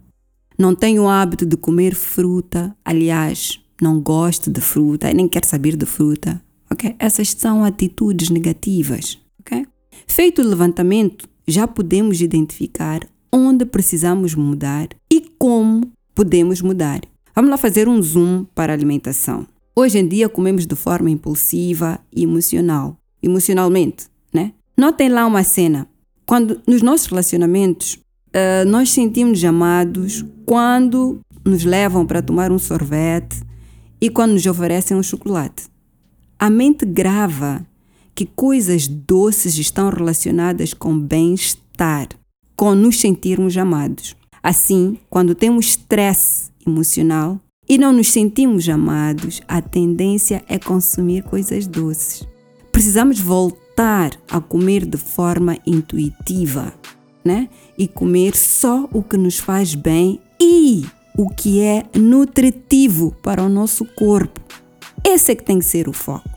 não 0.57 0.75
tenho 0.75 1.03
o 1.03 1.09
hábito 1.09 1.45
de 1.45 1.57
comer 1.57 1.95
fruta. 1.95 2.75
Aliás, 2.85 3.59
não 3.81 3.99
gosto 3.99 4.51
de 4.51 4.61
fruta, 4.61 5.11
nem 5.11 5.27
quero 5.27 5.47
saber 5.47 5.75
de 5.75 5.87
fruta. 5.87 6.39
ok? 6.69 6.95
Essas 6.99 7.29
são 7.29 7.63
atitudes 7.65 8.29
negativas. 8.29 9.17
ok? 9.39 9.65
Feito 10.05 10.41
o 10.43 10.47
levantamento, 10.47 11.27
já 11.47 11.67
podemos 11.67 12.21
identificar 12.21 12.99
onde 13.33 13.65
precisamos 13.65 14.35
mudar 14.35 14.89
e 15.11 15.21
como 15.39 15.91
podemos 16.13 16.61
mudar. 16.61 17.01
Vamos 17.33 17.49
lá 17.49 17.57
fazer 17.57 17.87
um 17.87 17.99
zoom 18.01 18.45
para 18.53 18.71
a 18.71 18.75
alimentação. 18.75 19.47
Hoje 19.75 19.99
em 19.99 20.07
dia 20.07 20.27
comemos 20.27 20.65
de 20.65 20.75
forma 20.75 21.09
impulsiva 21.09 21.99
e 22.13 22.23
emocional. 22.23 22.97
Emocionalmente, 23.21 24.07
né? 24.33 24.53
Notem 24.77 25.09
lá 25.09 25.25
uma 25.25 25.43
cena. 25.43 25.87
Quando 26.25 26.61
nos 26.67 26.81
nossos 26.81 27.07
relacionamentos 27.07 27.95
uh, 27.95 28.67
nós 28.67 28.91
sentimos 28.91 29.43
amados 29.43 30.25
quando 30.45 31.19
nos 31.45 31.63
levam 31.63 32.05
para 32.05 32.21
tomar 32.21 32.51
um 32.51 32.59
sorvete, 32.59 33.41
e 34.01 34.09
quando 34.09 34.31
nos 34.33 34.45
oferecem 34.47 34.97
um 34.97 35.03
chocolate. 35.03 35.69
A 36.39 36.49
mente 36.49 36.83
grava 36.85 37.63
que 38.15 38.25
coisas 38.25 38.87
doces 38.87 39.57
estão 39.57 39.89
relacionadas 39.89 40.73
com 40.73 40.97
bem-estar, 40.97 42.09
com 42.57 42.73
nos 42.73 42.99
sentirmos 42.99 43.55
amados. 43.55 44.15
Assim, 44.41 44.97
quando 45.07 45.35
temos 45.35 45.67
estresse 45.67 46.49
emocional 46.65 47.39
e 47.71 47.77
não 47.77 47.93
nos 47.93 48.11
sentimos 48.11 48.67
amados, 48.67 49.41
a 49.47 49.61
tendência 49.61 50.43
é 50.49 50.59
consumir 50.59 51.23
coisas 51.23 51.65
doces. 51.65 52.27
Precisamos 52.69 53.17
voltar 53.17 54.11
a 54.29 54.41
comer 54.41 54.85
de 54.85 54.97
forma 54.97 55.57
intuitiva, 55.65 56.73
né? 57.23 57.47
E 57.77 57.87
comer 57.87 58.35
só 58.35 58.89
o 58.91 59.01
que 59.01 59.15
nos 59.15 59.39
faz 59.39 59.73
bem 59.73 60.19
e 60.37 60.85
o 61.17 61.29
que 61.29 61.61
é 61.61 61.85
nutritivo 61.97 63.15
para 63.23 63.41
o 63.41 63.47
nosso 63.47 63.85
corpo. 63.85 64.41
Esse 65.01 65.31
é 65.31 65.35
que 65.35 65.45
tem 65.45 65.59
que 65.59 65.65
ser 65.65 65.87
o 65.87 65.93
foco. 65.93 66.29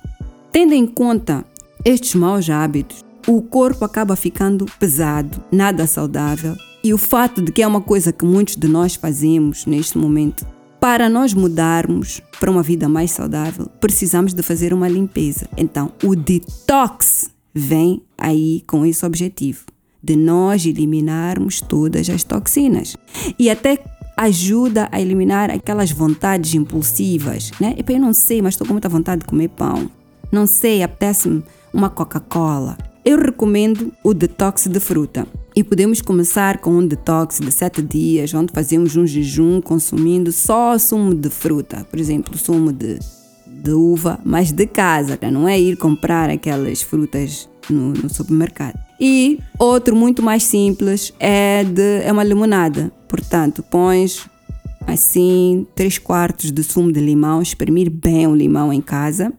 Tendo 0.52 0.72
em 0.72 0.86
conta 0.86 1.44
estes 1.84 2.14
maus 2.14 2.48
hábitos, 2.48 3.04
o 3.26 3.42
corpo 3.42 3.84
acaba 3.84 4.14
ficando 4.14 4.66
pesado, 4.78 5.42
nada 5.50 5.84
saudável, 5.84 6.54
e 6.84 6.94
o 6.94 6.98
fato 6.98 7.42
de 7.42 7.50
que 7.50 7.60
é 7.60 7.66
uma 7.66 7.80
coisa 7.80 8.12
que 8.12 8.24
muitos 8.24 8.54
de 8.54 8.68
nós 8.68 8.94
fazemos 8.94 9.66
neste 9.66 9.98
momento, 9.98 10.53
para 10.84 11.08
nós 11.08 11.32
mudarmos 11.32 12.20
para 12.38 12.50
uma 12.50 12.62
vida 12.62 12.90
mais 12.90 13.10
saudável, 13.10 13.70
precisamos 13.80 14.34
de 14.34 14.42
fazer 14.42 14.74
uma 14.74 14.86
limpeza. 14.86 15.48
Então, 15.56 15.90
o 16.04 16.14
detox 16.14 17.30
vem 17.54 18.02
aí 18.18 18.62
com 18.66 18.84
esse 18.84 19.06
objetivo 19.06 19.64
de 20.02 20.14
nós 20.14 20.66
eliminarmos 20.66 21.62
todas 21.62 22.10
as 22.10 22.22
toxinas. 22.22 22.98
E 23.38 23.48
até 23.48 23.82
ajuda 24.14 24.86
a 24.92 25.00
eliminar 25.00 25.50
aquelas 25.50 25.90
vontades 25.90 26.52
impulsivas, 26.52 27.50
né? 27.58 27.74
eu 27.88 27.98
não 27.98 28.12
sei, 28.12 28.42
mas 28.42 28.52
estou 28.52 28.66
com 28.66 28.74
muita 28.74 28.90
vontade 28.90 29.20
de 29.20 29.26
comer 29.26 29.48
pão. 29.48 29.90
Não 30.30 30.46
sei, 30.46 30.82
apetece-me 30.82 31.42
uma 31.72 31.88
Coca-Cola. 31.88 32.76
Eu 33.02 33.18
recomendo 33.18 33.90
o 34.04 34.12
detox 34.12 34.66
de 34.66 34.80
fruta. 34.80 35.26
E 35.56 35.62
podemos 35.62 36.02
começar 36.02 36.58
com 36.58 36.72
um 36.72 36.84
detox 36.84 37.38
de 37.38 37.52
7 37.52 37.80
dias, 37.80 38.34
onde 38.34 38.52
fazemos 38.52 38.96
um 38.96 39.06
jejum 39.06 39.60
consumindo 39.60 40.32
só 40.32 40.76
sumo 40.76 41.14
de 41.14 41.30
fruta. 41.30 41.86
Por 41.88 42.00
exemplo, 42.00 42.36
sumo 42.36 42.72
de, 42.72 42.98
de 43.46 43.70
uva, 43.70 44.18
mas 44.24 44.50
de 44.50 44.66
casa, 44.66 45.16
não 45.30 45.48
é 45.48 45.60
ir 45.60 45.76
comprar 45.76 46.28
aquelas 46.28 46.82
frutas 46.82 47.48
no, 47.70 47.92
no 47.92 48.12
supermercado. 48.12 48.76
E 48.98 49.38
outro 49.56 49.94
muito 49.94 50.20
mais 50.24 50.42
simples 50.42 51.14
é, 51.20 51.62
de, 51.62 52.02
é 52.02 52.10
uma 52.10 52.24
limonada. 52.24 52.90
Portanto, 53.08 53.62
pões 53.62 54.28
assim 54.88 55.68
3 55.76 55.98
quartos 55.98 56.50
de 56.50 56.64
sumo 56.64 56.90
de 56.90 56.98
limão, 56.98 57.40
espremer 57.40 57.88
bem 57.90 58.26
o 58.26 58.34
limão 58.34 58.72
em 58.72 58.80
casa. 58.80 59.32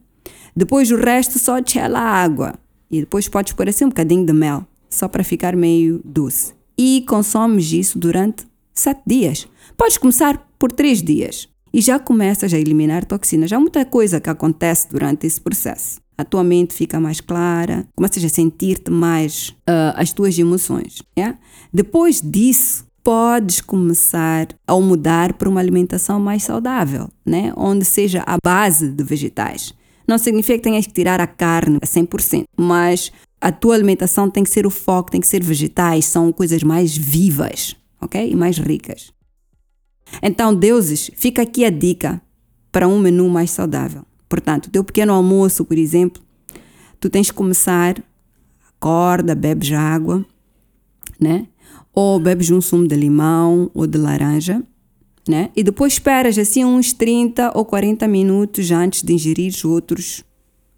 Depois 0.56 0.90
o 0.92 0.96
resto 0.96 1.38
só 1.38 1.58
gela 1.62 2.00
água. 2.00 2.54
E 2.90 3.02
depois 3.02 3.28
podes 3.28 3.52
pôr 3.52 3.68
assim 3.68 3.84
um 3.84 3.90
bocadinho 3.90 4.26
de 4.26 4.32
mel, 4.32 4.66
só 4.96 5.08
para 5.08 5.24
ficar 5.24 5.56
meio 5.56 6.02
doce. 6.04 6.54
E 6.78 7.04
consomes 7.08 7.72
isso 7.72 7.98
durante 8.00 8.46
7 8.74 9.02
dias. 9.06 9.48
Podes 9.78 9.98
começar 9.98 10.50
por 10.58 10.72
3 10.72 11.02
dias 11.02 11.48
e 11.74 11.82
já 11.82 12.00
começas 12.00 12.54
a 12.54 12.60
eliminar 12.60 13.06
toxinas. 13.06 13.52
Há 13.52 13.60
muita 13.60 13.86
coisa 13.86 14.20
que 14.20 14.30
acontece 14.30 14.90
durante 14.90 15.28
esse 15.28 15.40
processo 15.40 16.04
a 16.18 16.24
tua 16.24 16.44
mente 16.44 16.74
fica 16.74 17.00
mais 17.00 17.20
clara, 17.20 17.86
começas 17.96 18.24
a 18.24 18.30
sentir-te 18.30 18.90
mais 18.90 19.50
uh, 19.70 19.94
as 19.96 20.14
tuas 20.14 20.38
emoções. 20.38 21.02
Yeah? 21.18 21.38
Depois 21.74 22.22
disso, 22.22 22.86
podes 23.04 23.62
começar 23.62 24.48
a 24.68 24.80
mudar 24.80 25.34
para 25.34 25.50
uma 25.50 25.60
alimentação 25.60 26.20
mais 26.20 26.44
saudável, 26.44 27.10
né? 27.26 27.52
onde 27.56 27.86
seja 27.86 28.24
a 28.26 28.38
base 28.44 28.90
de 28.90 29.04
vegetais. 29.04 29.74
Não 30.08 30.18
significa 30.18 30.58
que 30.58 30.64
tenhas 30.64 30.86
que 30.86 30.94
tirar 30.94 31.20
a 31.20 31.28
carne 31.28 31.80
a 31.82 31.86
100%, 31.86 32.44
mas 32.56 33.12
a 33.40 33.52
tua 33.52 33.76
alimentação 33.76 34.30
tem 34.30 34.44
que 34.44 34.50
ser 34.50 34.66
o 34.66 34.70
foco, 34.70 35.12
tem 35.12 35.22
que 35.22 35.28
ser 35.28 35.44
vegetais, 35.44 36.06
são 36.06 36.32
coisas 36.32 36.64
mais 36.64 36.96
vivas, 36.96 37.76
ok? 38.02 38.32
E 38.32 38.36
mais 38.36 38.58
ricas. 38.58 39.12
Então, 40.22 40.54
deuses, 40.54 41.12
fica 41.16 41.42
aqui 41.42 41.66
a 41.66 41.70
dica 41.70 42.22
para 42.72 42.88
um 42.88 43.00
menu 43.00 43.30
mais 43.30 43.52
saudável. 43.52 44.04
Portanto, 44.28 44.70
teu 44.70 44.84
pequeno 44.84 45.14
almoço, 45.14 45.66
por 45.66 45.78
exemplo, 45.78 46.22
tu 47.00 47.10
tens 47.10 47.30
que 47.30 47.36
começar, 47.36 48.02
acorda, 48.70 49.36
bebes 49.36 49.72
água, 49.72 50.26
né? 51.20 51.48
Ou 51.94 52.20
bebes 52.20 52.50
um 52.52 52.60
sumo 52.60 52.88
de 52.88 52.96
limão 52.96 53.72
ou 53.74 53.88
de 53.88 53.98
laranja, 53.98 54.62
né? 55.28 55.50
E 55.56 55.64
depois 55.64 55.94
esperas 55.94 56.38
assim 56.38 56.66
uns 56.66 56.94
30 56.94 57.58
ou 57.58 57.66
40 57.66 58.08
minutos 58.08 58.72
antes 58.72 59.02
de 59.02 59.14
ingerir 59.14 59.54
outros 59.64 60.24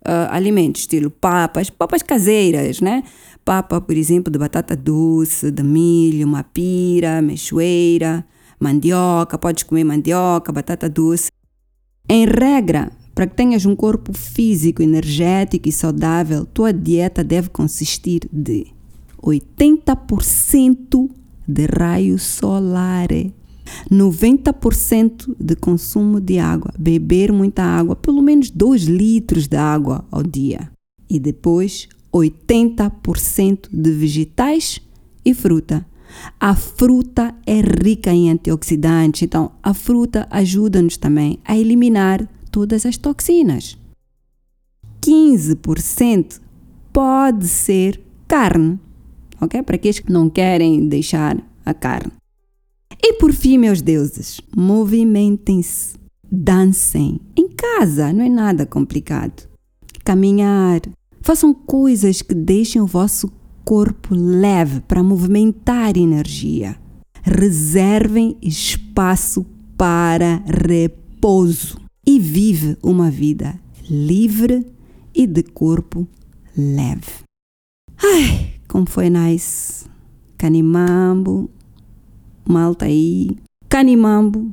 uh, 0.08 0.32
alimentos, 0.32 0.82
estilo 0.82 1.12
papas, 1.12 1.70
papas 1.70 2.02
caseiras, 2.02 2.80
né? 2.80 3.04
Papa, 3.44 3.80
por 3.80 3.96
exemplo, 3.96 4.32
de 4.32 4.40
batata 4.40 4.76
doce, 4.76 5.52
de 5.52 5.64
milho, 5.64 6.28
mapira, 6.28 7.22
mexoeira, 7.22 8.26
mandioca, 8.60 9.38
podes 9.38 9.64
comer 9.64 9.84
mandioca, 9.84 10.52
batata 10.52 10.90
doce. 10.90 11.30
Em 12.10 12.26
regra, 12.26 12.92
para 13.14 13.28
que 13.28 13.36
tenhas 13.36 13.66
um 13.66 13.76
corpo 13.76 14.14
físico, 14.14 14.82
energético 14.82 15.68
e 15.68 15.72
saudável, 15.72 16.46
tua 16.46 16.72
dieta 16.72 17.24
deve 17.24 17.50
consistir 17.50 18.22
de 18.32 18.68
80% 19.22 21.10
de 21.48 21.66
raio 21.66 22.20
solar. 22.20 23.08
90% 23.92 25.36
de 25.40 25.56
consumo 25.56 26.20
de 26.20 26.40
água, 26.40 26.74
beber 26.78 27.32
muita 27.32 27.64
água, 27.64 27.96
pelo 27.96 28.22
menos 28.22 28.50
2 28.50 28.84
litros 28.84 29.48
de 29.48 29.58
água 29.58 30.06
ao 30.12 30.24
dia. 30.24 30.70
E 31.10 31.20
depois 31.20 31.88
80% 32.14 33.70
de 33.72 33.92
vegetais 33.92 34.82
e 35.24 35.34
fruta. 35.34 35.86
A 36.40 36.56
fruta 36.56 37.36
é 37.46 37.60
rica 37.60 38.12
em 38.12 38.32
antioxidantes, 38.32 39.24
então 39.24 39.52
a 39.62 39.74
fruta 39.74 40.28
ajuda-nos 40.32 40.98
também 40.98 41.40
a 41.44 41.58
eliminar 41.58 42.28
todas 42.52 42.86
as 42.86 42.98
toxinas. 42.98 43.78
15% 45.02 46.40
pode 46.92 47.48
ser 47.48 48.02
carne, 48.28 48.80
ok? 49.40 49.62
Para 49.62 49.76
aqueles 49.76 50.00
que 50.00 50.12
não 50.12 50.30
querem 50.30 50.88
deixar 50.88 51.38
a 51.66 51.74
carne. 51.74 52.12
E 53.02 53.14
por 53.14 53.34
fim, 53.34 53.58
meus 53.58 53.82
deuses, 53.82 54.42
movimentem-se, 54.56 55.96
dancem 56.30 57.20
em 57.36 57.48
casa, 57.50 58.12
não 58.12 58.26
é 58.26 58.30
nada 58.30 58.66
complicado. 58.66 59.48
Caminhar, 60.04 60.82
façam 61.22 61.54
coisas 61.54 62.22
que 62.22 62.34
deixem 62.34 62.82
o 62.82 62.88
vosso 62.88 63.32
corpo 63.64 64.16
leve 64.16 64.82
para 64.82 65.04
movimentar 65.04 65.98
energia. 65.98 66.78
Reservem 67.22 68.38
espaço 68.42 69.46
para 69.78 70.42
repouso 70.46 71.78
e 72.06 72.20
vive 72.20 72.78
uma 72.82 73.12
vida 73.12 73.60
livre 73.90 74.66
e 75.14 75.28
de 75.28 75.44
corpo 75.44 76.08
leve. 76.56 77.24
Ai, 78.02 78.54
como 78.68 78.90
foi 78.90 79.10
nice. 79.10 79.86
Canimambo, 80.38 81.50
malta 82.48 82.86
aí. 82.86 83.30
Canimambo, 83.70 84.52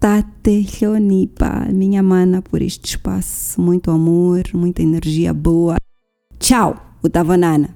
Tate 0.00 0.66
Leonipa, 0.80 1.66
minha 1.72 2.02
mana, 2.02 2.42
por 2.42 2.62
este 2.62 2.90
espaço. 2.90 3.60
Muito 3.60 3.90
amor, 3.90 4.42
muita 4.54 4.82
energia 4.82 5.32
boa. 5.32 5.76
Tchau, 6.38 6.76
o 7.02 7.08
Tavanana. 7.08 7.70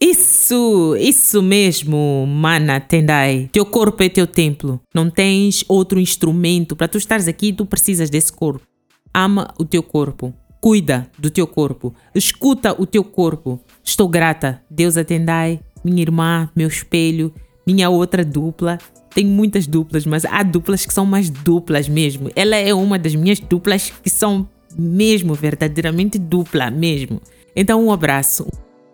Isso, 0.00 0.96
isso 0.98 1.40
mesmo, 1.40 2.26
mana 2.26 2.80
Tendai. 2.80 3.48
Teu 3.52 3.64
corpo 3.64 4.02
é 4.02 4.08
teu 4.08 4.26
templo. 4.26 4.80
Não 4.92 5.08
tens 5.08 5.64
outro 5.68 6.00
instrumento. 6.00 6.74
Para 6.74 6.88
tu 6.88 6.98
estares 6.98 7.28
aqui, 7.28 7.52
tu 7.52 7.64
precisas 7.64 8.10
desse 8.10 8.32
corpo. 8.32 8.66
Ama 9.14 9.54
o 9.58 9.64
teu 9.64 9.82
corpo. 9.82 10.34
Cuida 10.60 11.08
do 11.16 11.30
teu 11.30 11.46
corpo. 11.46 11.94
Escuta 12.14 12.74
o 12.76 12.84
teu 12.84 13.04
corpo. 13.04 13.60
Estou 13.84 14.08
grata. 14.08 14.60
Deus 14.68 14.94
Tendai, 15.06 15.60
minha 15.84 16.02
irmã, 16.02 16.50
meu 16.56 16.66
espelho, 16.66 17.32
minha 17.66 17.88
outra 17.90 18.24
dupla. 18.24 18.78
Tem 19.14 19.26
muitas 19.26 19.66
duplas, 19.66 20.06
mas 20.06 20.24
há 20.24 20.42
duplas 20.42 20.86
que 20.86 20.92
são 20.92 21.04
mais 21.04 21.28
duplas 21.28 21.88
mesmo. 21.88 22.30
Ela 22.34 22.56
é 22.56 22.72
uma 22.72 22.98
das 22.98 23.14
minhas 23.14 23.38
duplas 23.38 23.92
que 24.02 24.08
são 24.08 24.48
mesmo, 24.76 25.34
verdadeiramente 25.34 26.18
dupla 26.18 26.70
mesmo. 26.70 27.20
Então, 27.54 27.84
um 27.84 27.92
abraço. 27.92 28.46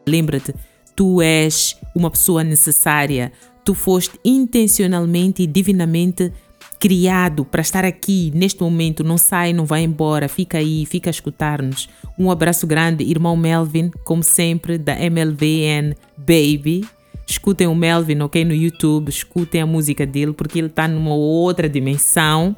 Lembra-te, 0.06 0.54
tu 0.96 1.22
és 1.22 1.76
uma 1.94 2.10
pessoa 2.10 2.42
necessária, 2.42 3.30
tu 3.64 3.74
foste 3.74 4.18
intencionalmente 4.24 5.42
e 5.42 5.46
divinamente 5.46 6.32
criado 6.78 7.44
para 7.44 7.60
estar 7.60 7.84
aqui 7.84 8.32
neste 8.34 8.60
momento. 8.60 9.04
Não 9.04 9.18
sai, 9.18 9.52
não 9.52 9.64
vai 9.64 9.82
embora, 9.82 10.28
fica 10.28 10.58
aí, 10.58 10.86
fica 10.86 11.10
a 11.10 11.12
escutar-nos. 11.12 11.88
Um 12.18 12.30
abraço 12.30 12.66
grande, 12.66 13.04
irmão 13.04 13.36
Melvin, 13.36 13.90
como 14.04 14.22
sempre, 14.22 14.78
da 14.78 14.98
MLVN 14.98 15.94
Baby. 16.16 16.84
Escutem 17.28 17.66
o 17.66 17.74
Melvin, 17.74 18.22
ok? 18.22 18.42
No 18.42 18.54
YouTube, 18.54 19.10
escutem 19.10 19.60
a 19.60 19.66
música 19.66 20.06
dele, 20.06 20.32
porque 20.32 20.58
ele 20.58 20.68
está 20.68 20.88
numa 20.88 21.14
outra 21.14 21.68
dimensão. 21.68 22.56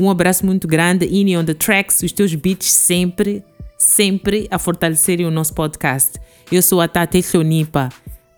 Um 0.00 0.10
abraço 0.10 0.46
muito 0.46 0.66
grande. 0.66 1.06
In 1.06 1.36
on 1.36 1.44
the 1.44 1.52
tracks, 1.52 2.02
os 2.02 2.12
teus 2.12 2.34
beats 2.34 2.72
sempre, 2.72 3.44
sempre 3.76 4.48
a 4.50 4.58
fortalecerem 4.58 5.26
o 5.26 5.30
nosso 5.30 5.52
podcast. 5.52 6.18
Eu 6.50 6.62
sou 6.62 6.80
a 6.80 6.88
Tati 6.88 7.22
Chonipa. 7.22 7.90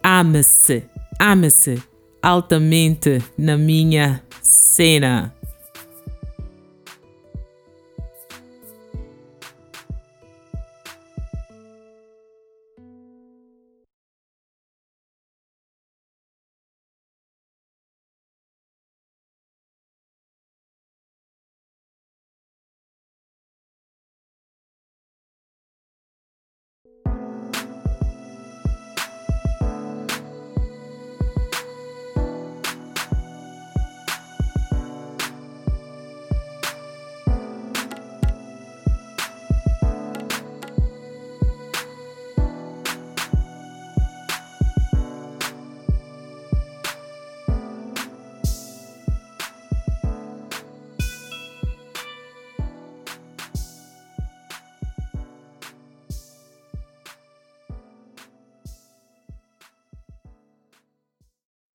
Ame-se, 0.03 0.83
ame-se 1.19 1.81
altamente 2.21 3.23
na 3.39 3.57
minha 3.57 4.21
cena. 4.43 5.38